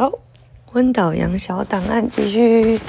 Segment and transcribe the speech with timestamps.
[0.00, 0.10] 好，
[0.64, 2.80] 昏倒阳小档案继续。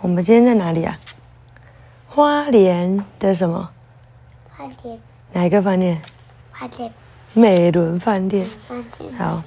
[0.00, 0.96] 我们今天在哪里啊？
[2.08, 3.68] 花莲的什么？
[4.56, 4.96] 饭店。
[5.32, 6.00] 哪一个饭店？
[6.52, 6.92] 饭店。
[7.32, 8.46] 美伦饭店。
[8.68, 9.12] 饭店。
[9.18, 9.42] 好，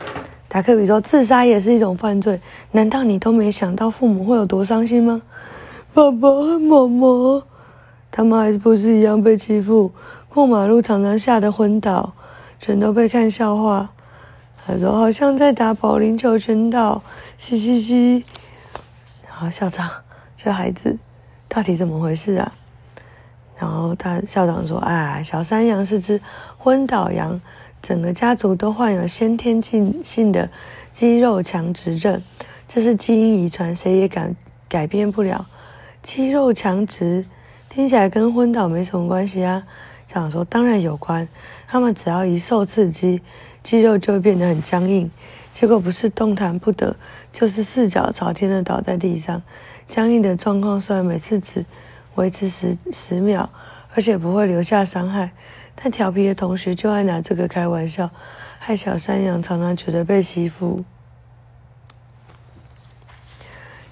[0.50, 2.42] 达克比说自杀也是一种犯罪，
[2.72, 5.22] 难道你都没想到父母会有多伤心吗？
[5.94, 7.44] 爸爸和妈妈，
[8.12, 9.90] 他们还不是一样被欺负，
[10.28, 12.12] 过马路常常吓得昏倒，
[12.60, 13.90] 全都被看笑话。
[14.68, 17.04] 他说：“好像在打保龄球，全倒，
[17.38, 18.26] 嘻嘻嘻。”
[19.30, 19.88] 然后校长，
[20.36, 20.98] 这孩子
[21.48, 22.52] 到底怎么回事啊？
[23.60, 26.20] 然后他校长说：“啊，小山羊是只
[26.58, 27.40] 昏倒羊，
[27.80, 30.50] 整个家族都患有先天性的
[30.92, 32.22] 肌肉强直症，
[32.68, 34.32] 这是基因遗传，谁也改
[34.68, 35.46] 改变不了。
[36.02, 37.26] 肌肉强直
[37.70, 39.64] 听起来跟昏倒没什么关系啊。”
[40.22, 41.28] 长说：“当然有关，
[41.68, 43.22] 他们只要一受刺激。”
[43.62, 45.10] 肌肉就会变得很僵硬，
[45.52, 46.96] 结果不是动弹不得，
[47.32, 49.42] 就是四脚朝天的倒在地上。
[49.88, 51.66] 僵硬的状况虽然每次只
[52.14, 53.50] 维持十十秒，
[53.96, 55.32] 而且不会留下伤害，
[55.74, 58.12] 但调皮的同学就爱拿这个开玩笑，
[58.60, 60.86] 害小山羊常常觉得被欺负。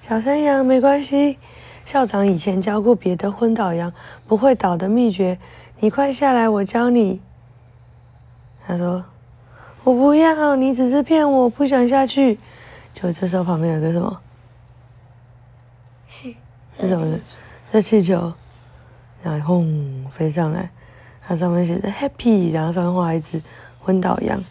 [0.06, 1.38] 小山羊没关系，
[1.84, 3.92] 校长以前教过别的昏倒羊
[4.28, 5.40] 不会倒的秘诀，
[5.80, 7.20] 你快下来，我教你。
[8.66, 9.04] 他说。
[9.84, 12.38] 我不要，你只是骗我，不想下去。
[12.94, 14.20] 就这时候，旁边有个什么？
[16.80, 17.20] 是什么的？
[17.70, 18.32] 这气球，
[19.22, 20.70] 然后轰飞上来，
[21.28, 23.42] 它上面写着 “Happy”，然后上面画一只
[23.78, 24.42] 昏倒羊。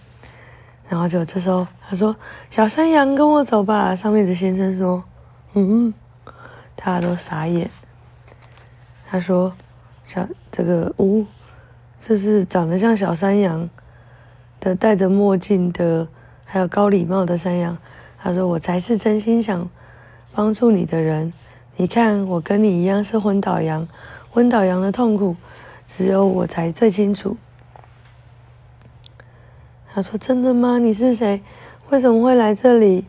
[0.88, 2.16] 然后就这时候，他说
[2.52, 5.04] ：“小山羊，跟我走吧。”上面的先生说
[5.54, 5.92] ：“嗯。”
[6.78, 7.72] 大家都傻眼。
[9.10, 9.52] 他说
[10.06, 11.26] ：“小这个，呜，
[12.00, 13.70] 这是长得像小山羊。”
[14.60, 16.08] 的戴着墨镜的，
[16.46, 17.78] 还有高礼帽的山羊，
[18.18, 19.70] 他说：“我才是真心想
[20.34, 21.34] 帮助你的人。
[21.76, 23.86] 你看，我跟你一样是昏倒羊，
[24.32, 25.36] 昏倒羊的痛苦，
[25.86, 27.36] 只有我才最清楚。”
[29.94, 30.78] 他说：“真的吗？
[30.78, 31.42] 你是谁？
[31.90, 33.04] 为什么会来这里？”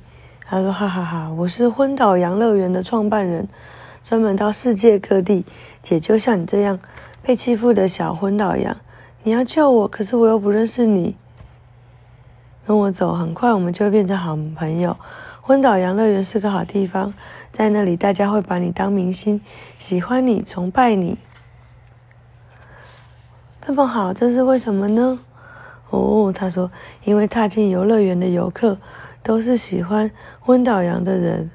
[0.45, 3.47] 他说：“哈哈哈，我是昏倒羊乐园的创办人，
[4.05, 5.45] 专门到世界各地
[5.83, 6.79] 解救像你这样
[7.23, 8.77] 被欺负的小昏倒羊。
[9.23, 11.17] 你要救我，可是我又不认识你。”
[12.67, 14.97] 跟我走，很快我们就会变成好朋友。
[15.43, 17.13] 昏倒羊乐园是个好地方，
[17.51, 19.41] 在那里大家会把你当明星，
[19.79, 21.19] 喜欢你，崇拜你。
[23.61, 25.19] 这么好，这是为什么呢？
[25.91, 26.71] 哦，他说，
[27.05, 28.79] 因为踏进游乐园的游客
[29.23, 30.11] 都是喜欢
[30.41, 31.51] 昏倒羊的人，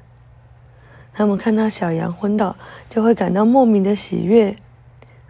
[1.20, 2.56] 他们看到小羊昏倒，
[2.88, 4.56] 就会感到莫名的喜悦。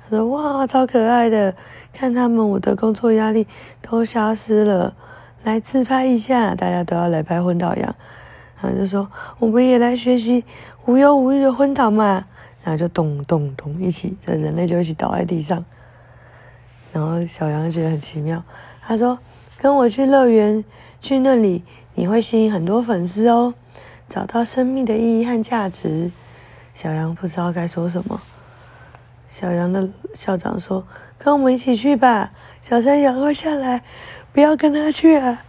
[0.05, 1.53] 他说：“哇，超可爱的，
[1.93, 3.45] 看他们，我的工作压力
[3.83, 4.95] 都消失了。”
[5.43, 7.93] 来自拍一下，大家都要来拍昏倒羊，
[8.63, 10.45] 然后就说我们也来学习
[10.87, 12.25] 无忧无虑的昏倒嘛，
[12.63, 15.65] 然后就咚咚咚一起，这人类就一起倒在地上，
[16.93, 18.45] 然后小羊觉得很奇妙，
[18.87, 19.19] 他说
[19.59, 20.65] 跟我去乐园，
[21.01, 21.65] 去那里
[21.95, 23.55] 你会吸引很多粉丝哦，
[24.11, 26.11] 找到生命的意义和价值。
[26.75, 28.21] 小羊不知道该说什么，
[29.29, 30.85] 小羊的校长说
[31.17, 33.83] 跟我们一起去吧，小山羊会下来。
[34.33, 35.43] 不要跟他去啊！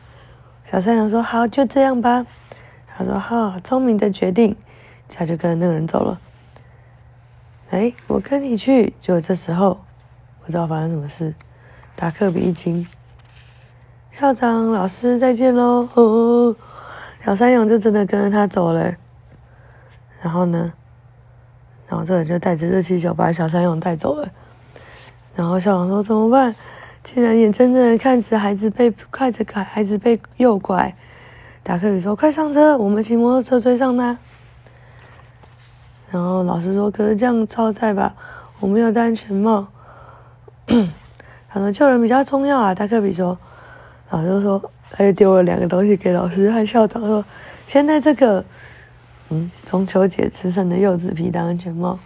[0.65, 2.25] 小山羊说：“好，就这样吧。”
[2.97, 4.55] 他说：“好，聪明的决定。”
[5.07, 6.19] 他就跟那个人走了。
[7.69, 8.93] 哎，我跟你去。
[8.99, 9.79] 就这时候，
[10.43, 11.35] 不知道发生什么事，
[11.95, 12.87] 达克比一惊。
[14.11, 15.87] 校长、老师，再见喽！
[15.93, 16.55] 哦，
[17.25, 18.95] 小山羊就真的跟着他走了。
[20.21, 20.71] 然后呢？
[21.87, 24.29] 然后这个人就带着热气球把小山羊带走了。
[25.35, 26.55] 然后校长说：“怎么办？”
[27.03, 30.95] 竟然眼睁睁的看着孩子被快着孩子被诱拐，
[31.63, 34.17] 达克比说：“快上车，我们骑摩托车追上他。”
[36.11, 38.13] 然后老师说：“可是这样超载吧？
[38.59, 39.67] 我没有戴安全帽。
[41.49, 43.37] ”他说：“救人比较重要啊。”达克比说
[44.11, 44.61] ：“老师说，
[44.91, 47.25] 他就丢了两个东西给老师和校长说
[47.65, 48.43] ：‘现在这个，
[49.29, 51.97] 嗯，中秋节吃剩的柚子皮当安全帽，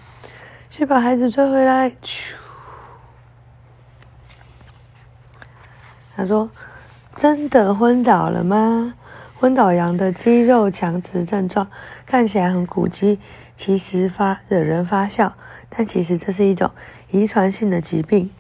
[0.70, 1.92] 去把孩子追回来。’”
[6.16, 6.50] 他说
[7.14, 8.94] ：“真的昏倒了吗？
[9.38, 11.68] 昏倒羊的肌肉强直症状
[12.06, 13.20] 看起来很古迹，
[13.58, 15.36] 其实发惹人发笑，
[15.70, 16.72] 但其实这是一种
[17.12, 18.32] 遗传性的疾病。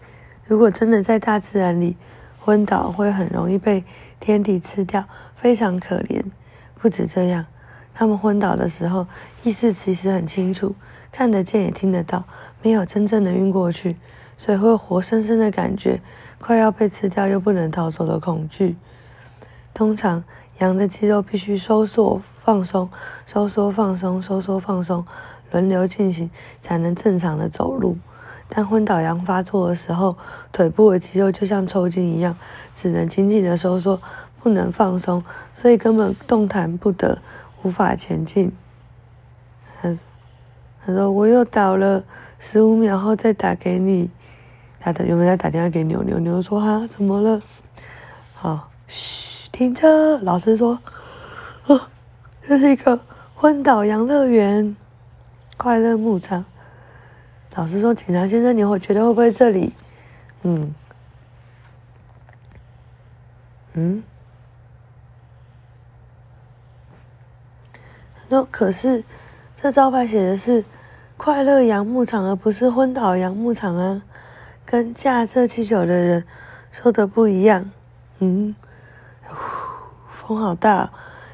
[0.45, 1.98] 如果真的在大自然里
[2.45, 3.83] 昏倒，会很容易被
[4.19, 5.06] 天敌吃掉，
[5.36, 6.24] 非常可怜。
[6.80, 7.47] 不止这样，
[7.92, 9.07] 他们昏倒的时候
[9.42, 10.75] 意识其实很清楚，
[11.12, 12.25] 看得见也听得到，
[12.62, 13.95] 没有真正的晕过去，
[14.38, 16.00] 所以会活生生的感觉。”
[16.38, 18.75] 快要被吃掉又不能逃走的恐惧，
[19.74, 20.24] 通常
[20.59, 22.88] 羊的肌肉必须收缩放松、
[23.25, 25.03] 收缩放松、收缩放松，
[25.50, 26.30] 轮流进行，
[26.62, 27.98] 才能正常的走路。
[28.55, 30.15] 但昏倒羊发作的时候，
[30.53, 32.37] 腿部的肌肉就像抽筋一样，
[32.73, 33.99] 只能紧紧的收缩，
[34.41, 35.21] 不能放松，
[35.53, 37.17] 所以根本动弹不得，
[37.63, 38.53] 无法前进。
[39.81, 39.93] 他
[40.85, 42.05] 他说：“我又倒了，
[42.39, 44.09] 十五秒后再打给你。”
[44.79, 47.41] 他的原本在打电话给牛牛，牛说：“哈，怎么了？”
[48.35, 50.17] 好，嘘，停车。
[50.19, 50.79] 老师说
[51.67, 51.81] ：“哦，
[52.41, 53.01] 这是一个
[53.33, 54.77] 昏倒羊乐园，
[55.57, 56.45] 快乐牧场。”
[57.55, 59.73] 老师说：“警察先生，你会觉得会不会这里？”
[60.43, 60.75] 嗯
[63.73, 64.03] 嗯。
[68.15, 69.03] 他说：“可是
[69.61, 70.63] 这招牌写的是
[71.17, 74.01] 快乐羊牧场，而不是昏倒羊牧场啊，
[74.65, 76.25] 跟驾热气球的人
[76.71, 77.71] 说的不一样。”
[78.19, 78.55] 嗯，
[80.09, 80.91] 风好大！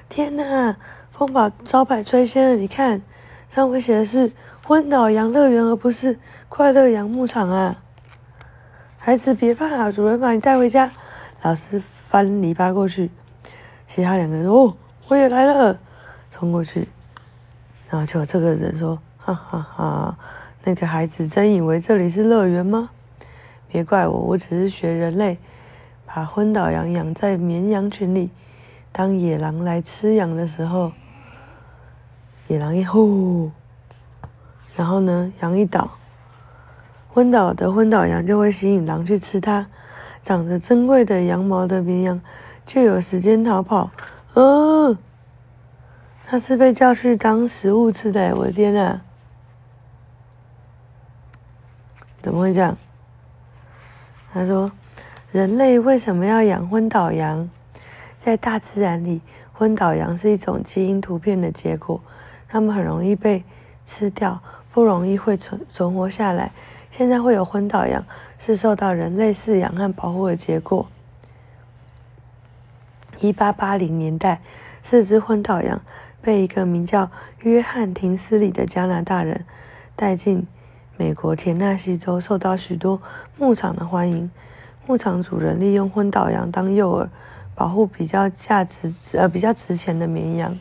[0.09, 0.75] 天哪，
[1.11, 2.55] 风把招牌吹掀了！
[2.55, 3.01] 你看，
[3.53, 4.31] 上面写的是
[4.65, 6.17] 昏倒羊乐园，而不是
[6.47, 7.83] 快乐羊牧场啊！
[8.97, 10.89] 孩子别怕，主人把你带回家。
[11.41, 13.09] 老师翻泥巴过去，
[13.87, 14.77] 其他两个人说：“哦，
[15.09, 15.77] 我也来了。”
[16.31, 16.87] 冲过去，
[17.89, 20.17] 然后就这个人说：“哈哈哈，
[20.63, 22.89] 那个孩子真以为这里是乐园吗？
[23.67, 25.37] 别怪我，我只是学人类。”
[26.13, 28.31] 把昏倒羊养在绵羊群里，
[28.91, 30.91] 当野狼来吃羊的时候，
[32.51, 33.49] 野狼一呼，
[34.75, 35.89] 然后呢，羊一倒，
[37.13, 39.67] 昏倒的昏倒羊就会吸引狼去吃它。
[40.21, 42.19] 长着珍贵的羊毛的绵羊
[42.65, 43.89] 就有时间逃跑。
[44.33, 44.97] 嗯，
[46.27, 48.99] 它是被叫去当食物吃的，我的天哪！
[52.21, 52.77] 怎么会这样？
[54.33, 54.69] 他说。
[55.31, 57.49] 人类为什么要养昏倒羊？
[58.17, 59.21] 在大自然里，
[59.53, 62.01] 昏倒羊是一种基因突变的结果，
[62.51, 63.45] 它们很容易被
[63.85, 64.41] 吃掉，
[64.73, 66.51] 不容易会存存活下来。
[66.91, 68.03] 现在会有昏倒羊，
[68.37, 70.85] 是受到人类饲养和保护的结果。
[73.21, 74.41] 一八八零年代，
[74.83, 75.79] 四只昏倒羊
[76.21, 77.09] 被一个名叫
[77.39, 79.45] 约翰·廷斯里的加拿大人
[79.95, 80.45] 带进
[80.97, 83.01] 美国田纳西州，受到许多
[83.37, 84.29] 牧场的欢迎。
[84.85, 87.07] 牧场主人利用昏倒羊当诱饵，
[87.55, 90.59] 保护比较价值呃比较值钱的绵羊。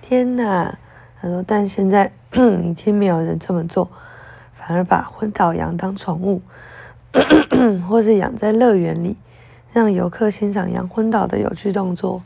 [0.00, 0.78] 天哪！
[1.20, 2.12] 他说，但现在
[2.62, 3.90] 已经没有人这么做，
[4.52, 6.42] 反而把昏倒羊当宠物，
[7.88, 9.16] 或是养在乐园里，
[9.72, 12.22] 让游客欣赏羊昏倒的有趣动作。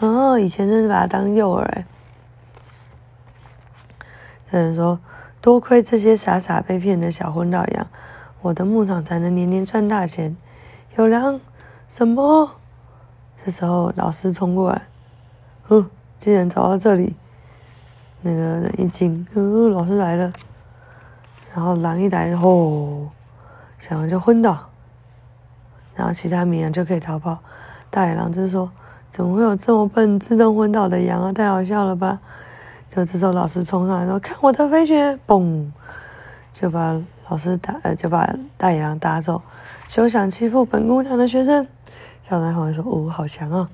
[0.00, 1.84] 哦，以前真是把它当诱饵哎。
[4.50, 4.98] 有人说，
[5.40, 7.86] 多亏这些傻傻被骗的小昏倒羊，
[8.40, 10.36] 我的牧场才能年年赚大钱。
[10.96, 11.40] 有狼？
[11.88, 12.50] 什么？
[13.44, 14.82] 这时候老师冲过来，
[15.64, 15.90] 哼，
[16.20, 17.16] 竟然找到这里。
[18.22, 20.32] 那个人一惊，嗯，老师来了。
[21.54, 23.08] 然后狼一来，吼，
[23.78, 24.56] 小羊就昏倒。
[25.94, 27.38] 然后其他绵羊就可以逃跑。
[27.90, 28.70] 大野狼就说
[29.10, 31.32] ：“怎么会有这么笨、自动昏倒的羊啊？
[31.32, 32.18] 太好笑了吧！”
[32.94, 35.70] 就这时候老师冲上来说：“看我的飞雪！”嘣，
[36.54, 36.98] 就把
[37.28, 39.42] 老师打，就把大野狼打走。
[39.88, 41.66] 休想欺负本姑娘的学生！
[42.26, 43.68] 小男孩说：“哦，好强哦！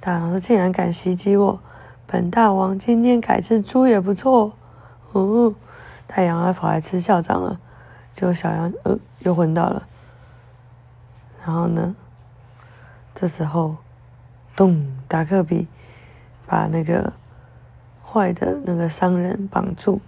[0.00, 1.60] 大狼说：“竟然敢袭击我！
[2.10, 4.52] 本大王今天改吃猪也不错。”
[5.12, 5.54] 哦，
[6.08, 7.60] 大羊还跑来吃校长了，
[8.14, 9.86] 结果小羊呃又昏倒了。
[11.44, 11.94] 然后呢，
[13.14, 13.76] 这时候，
[14.56, 14.92] 咚！
[15.06, 15.68] 达克比
[16.46, 17.12] 把那个
[18.04, 20.00] 坏的那个商人绑住，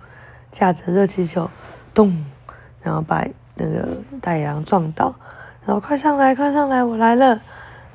[0.50, 1.49] 驾着热气球，
[1.94, 2.25] 咚！
[2.82, 3.88] 然后把那个
[4.21, 5.14] 大羊撞倒。
[5.64, 7.40] 然后快上来，快上来，我来了！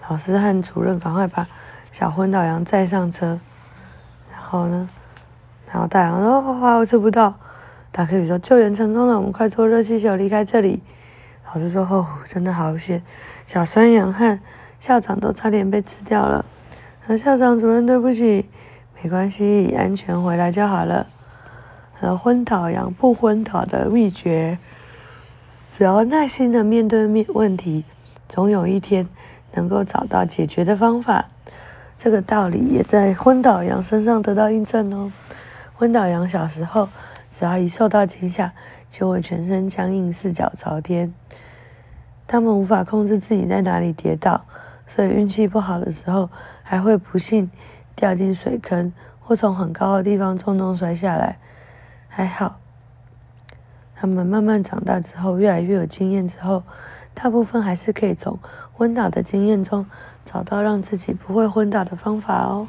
[0.10, 1.46] 老师和主任赶快把
[1.92, 3.38] 小昏倒羊载上车。
[4.50, 4.88] 好呢，
[5.70, 7.34] 然后大羊说：“哇、哦，我吃不到。”
[7.92, 10.82] 达克比说：“救援成功了，我们快坐热气球离开这里。”
[11.54, 13.04] 老师说：“哦，真的好险！
[13.46, 14.40] 小山羊和
[14.80, 16.46] 校长都差点被吃掉了。”
[17.06, 18.50] 和校长、主任，对不起，
[19.04, 21.08] 没关系，安全回来就好了。
[22.00, 24.58] 和昏倒羊不昏倒的秘诀。
[25.78, 27.84] 只要耐心的面对面问题，
[28.30, 29.10] 总有一天
[29.56, 31.26] 能够找到解决的方法。
[31.98, 35.12] 这个道理也在昏倒羊身上得到印证哦。
[35.74, 36.90] 昏倒羊小时候，
[37.32, 38.52] 只要一受到惊吓，
[38.90, 41.12] 就会全身僵硬，四脚朝天。
[42.28, 44.46] 他们无法控制自己在哪里跌倒，
[44.86, 46.30] 所以运气不好的时候，
[46.62, 47.50] 还会不幸
[47.96, 51.38] 掉进水坑，或从很高的地方重重摔下来。
[52.08, 52.60] 还好。
[53.96, 56.62] 他们慢慢长大之后，越来越有经验之后，
[57.20, 58.38] 大部分还是可以从
[58.74, 59.88] 昏倒的经验中
[60.24, 62.68] 找到让自己不会昏倒的方法哦。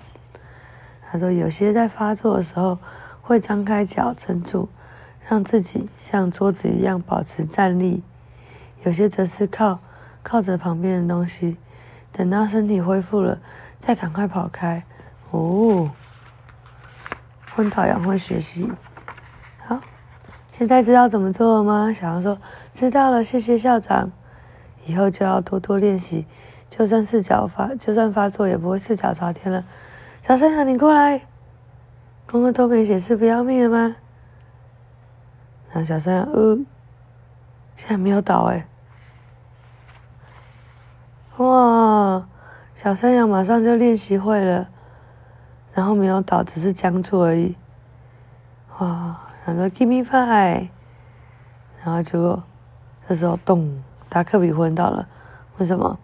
[1.03, 2.79] 他说，有些在发作的时候
[3.21, 4.71] 会张开脚撑住，
[5.29, 8.03] 让自己像桌子一样保持站立；
[8.85, 9.81] 有些则是靠
[10.23, 11.59] 靠着旁边的东西，
[12.11, 13.39] 等到身体恢复了，
[13.79, 14.83] 再赶快跑开。
[15.31, 15.91] 哦，
[17.55, 18.73] 昏倒羊会学习。
[19.67, 19.79] 好，
[20.53, 21.93] 现在知道怎么做了吗？
[21.93, 22.39] 小羊说
[22.73, 24.11] ：“知道了，谢谢校长。
[24.89, 26.27] 以后就要多多练习，
[26.71, 29.63] 就算四脚发，就算发作也不会四脚朝天了。”
[30.25, 31.21] 小山羊，你过来！
[32.27, 33.97] 功课都没写，是不要命了吗？
[35.71, 36.59] 然后小山羊，呃，
[37.75, 38.67] 现在没有倒哎！
[41.37, 42.27] 哇，
[42.75, 44.69] 小山羊马上就练习会了，
[45.75, 47.55] 然后没有倒，只是僵住而已。
[48.79, 50.69] 哇，然后说 “Give me five”，
[51.85, 52.43] 然后结果
[53.07, 55.09] 这时候咚，达克比昏倒了。
[55.59, 55.99] 为什么？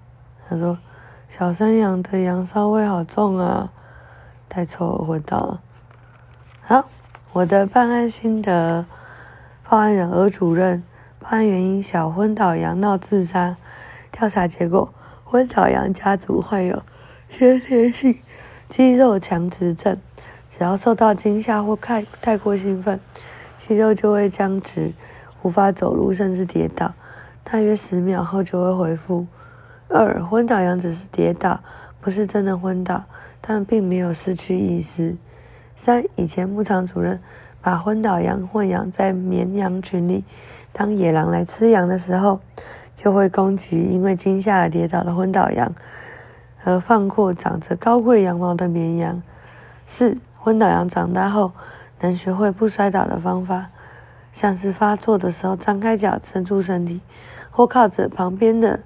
[0.48, 0.78] 他说
[1.28, 3.70] ：“小山羊的羊骚味好重啊。”
[4.48, 5.60] 太臭了，昏倒了。
[6.60, 6.88] 好，
[7.32, 8.84] 我的办案心得：
[9.68, 10.82] 报案人鹅主任，
[11.18, 13.56] 报案原因小昏倒羊闹自杀。
[14.12, 14.92] 调查结果：
[15.24, 16.82] 昏倒羊家族患有
[17.30, 18.18] 先天性
[18.68, 19.98] 肌肉强直症，
[20.48, 23.00] 只要受到惊吓或太太过兴奋，
[23.58, 24.92] 肌肉就会僵直，
[25.42, 26.92] 无法走路，甚至跌倒。
[27.44, 29.26] 大约十秒后就会恢复。
[29.88, 31.60] 二，昏倒羊只是跌倒，
[32.00, 33.04] 不是真的昏倒。
[33.46, 35.14] 但并没有失去意识。
[35.76, 37.20] 三，以前牧场主任
[37.60, 40.24] 把昏倒羊混养在绵羊群里，
[40.72, 42.40] 当野狼来吃羊的时候，
[42.96, 45.74] 就会攻击因为惊吓而跌倒的昏倒羊，
[46.64, 49.20] 而放过长着高贵羊毛的绵羊。
[49.86, 51.52] 四，昏倒羊长大后
[52.00, 53.66] 能学会不摔倒的方法，
[54.34, 57.00] 像是发作的时候张开脚撑住身体，
[57.52, 58.80] 或靠着旁边的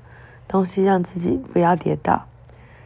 [0.46, 2.26] 东西让自己不要跌倒。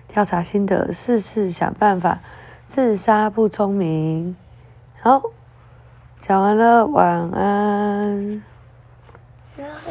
[0.06, 2.20] 调查心得：试试想办法，
[2.68, 4.36] 自杀不聪明。
[5.00, 5.22] 好，
[6.20, 8.42] 讲完了，晚安。
[9.56, 9.90] 然后